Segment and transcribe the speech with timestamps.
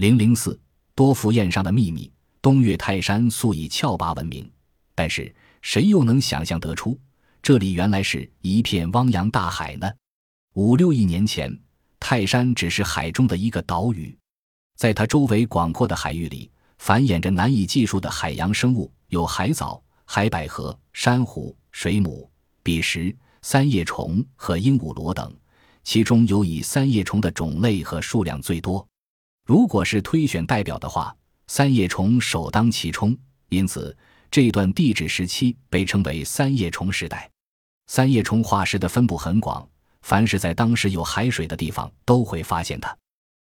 [0.00, 0.58] 零零四
[0.94, 2.10] 多福宴上的秘密。
[2.40, 4.50] 东岳泰山素以峭拔闻名，
[4.94, 5.30] 但是
[5.60, 6.98] 谁又能想象得出，
[7.42, 9.92] 这里原来是一片汪洋大海呢？
[10.54, 11.54] 五六亿年前，
[11.98, 14.16] 泰山只是海中的一个岛屿，
[14.78, 22.26] 在它周围广阔的海域里，繁衍着难以计数的海洋生物，有海藻、海百合、珊瑚、水母、
[22.62, 25.30] 比石、三叶虫和鹦鹉螺等，
[25.84, 28.88] 其中有以三叶虫的种类和数量最多。
[29.50, 31.12] 如果是推选代表的话，
[31.48, 33.18] 三叶虫首当其冲，
[33.48, 33.98] 因此
[34.30, 37.28] 这段地质时期被称为三叶虫时代。
[37.88, 39.68] 三叶虫化石的分布很广，
[40.02, 42.96] 凡是在当时有海水的地方都会发现它。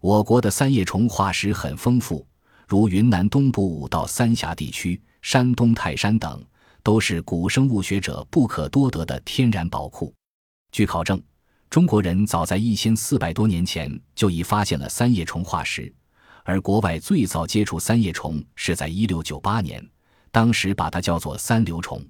[0.00, 2.26] 我国的三叶虫化石很丰富，
[2.66, 6.44] 如云南东部五道三峡地区、山东泰山等，
[6.82, 10.12] 都是古生物学者不可多得的天然宝库。
[10.72, 11.22] 据考证，
[11.74, 15.92] 中国人早在一千四百多年前就已发现了三叶虫化石。
[16.44, 19.84] 而国外最早接触三叶虫是在一六九八年，
[20.30, 22.00] 当时把它叫做三流虫。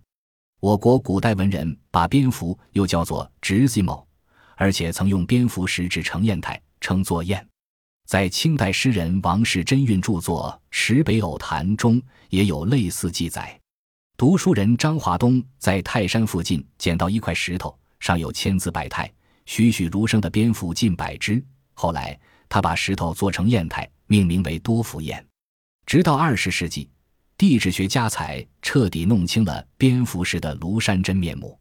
[0.60, 4.04] 我国古代文人把蝙蝠又叫做 “gzimo”，
[4.56, 7.42] 而且曾用蝙蝠石制成砚台，称作砚。
[8.06, 13.58] 在清代诗人王氏真韵著作《池北偶谈》中也有类似记载。
[14.18, 19.10] 读书人张华东在泰山附近捡到一块石头，上有千姿百态、
[19.46, 21.44] 栩栩如生的蝙蝠近百只。
[21.72, 23.88] 后来他把石头做成砚台。
[24.06, 25.24] 命名为多福砚，
[25.86, 26.90] 直到二十世纪，
[27.38, 31.58] 地质学家才彻底弄清了蝙蝠石的庐山真面目。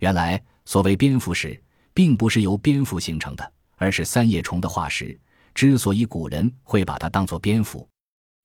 [0.00, 1.62] 原来，所谓蝙蝠石，
[1.94, 5.16] 并不是由蝙蝠形成的，而是三叶虫的化石。
[5.54, 7.88] 之所以古人会把它当作蝙蝠，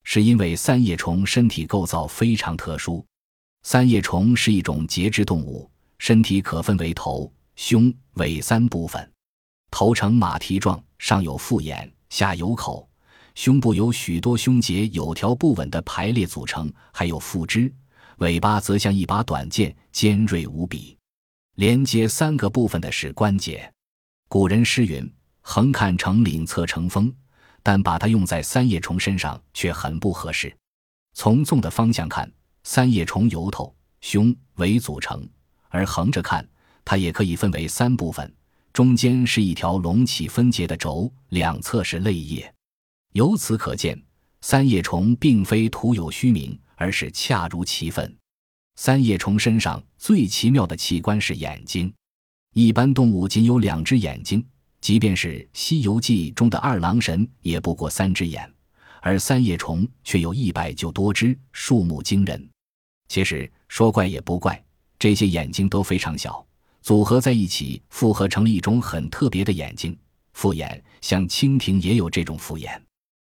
[0.03, 3.03] 是因为三叶虫身体构造非常特殊。
[3.63, 7.33] 三叶虫是一种节肢动物，身体可分为头、
[7.63, 9.11] 胸、尾三部分。
[9.69, 12.89] 头呈马蹄状，上有复眼，下有口。
[13.35, 17.71] 胸部由许多胸节有条不紊的排列组成，还有腹肢；
[18.17, 20.97] 尾巴则像一把短剑，尖锐无比。
[21.53, 23.71] 连接三个部分的是关节。
[24.27, 25.07] 古人诗云
[25.41, 27.13] ：“横看成岭侧成峰”，
[27.61, 30.51] 但把它用在三叶虫身上却很不合适。
[31.13, 32.29] 从纵的方向看，
[32.63, 33.71] 三叶虫由头、
[34.01, 35.19] 胸、尾组成；
[35.69, 36.43] 而横着看，
[36.83, 38.33] 它也可以分为三部分，
[38.73, 42.53] 中间是一条隆起分节的轴，两侧是泪叶。
[43.13, 44.01] 由此可见，
[44.41, 48.15] 三叶虫并非徒有虚名，而是恰如其分。
[48.75, 51.93] 三叶虫身上最奇妙的器官是眼睛。
[52.53, 54.43] 一般动物仅有两只眼睛，
[54.79, 58.51] 即便是《西游记》中的二郎神也不过三只眼，
[59.01, 62.49] 而三叶虫却有一百就多只，数目惊人。
[63.07, 64.61] 其实说怪也不怪，
[64.97, 66.45] 这些眼睛都非常小，
[66.81, 69.97] 组合在一起，复合成了一种很特别的眼睛——
[70.33, 70.83] 复眼。
[71.01, 72.81] 像蜻蜓也有这种复眼。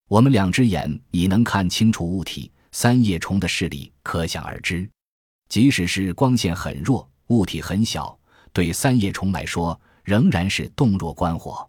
[0.08, 4.88] 我们两只眼已能看清楚物体，三叶虫的视力可想而知。
[5.50, 8.18] 即使是光线很弱，物体很小，
[8.54, 11.68] 对三叶虫来说仍然是洞若观火。